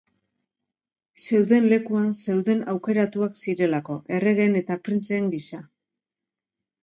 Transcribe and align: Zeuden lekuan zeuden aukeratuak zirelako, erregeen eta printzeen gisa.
Zeuden 1.25 1.67
lekuan 1.73 2.07
zeuden 2.21 2.63
aukeratuak 2.73 3.37
zirelako, 3.43 3.97
erregeen 4.19 4.57
eta 4.61 4.79
printzeen 4.87 5.29
gisa. 5.35 5.61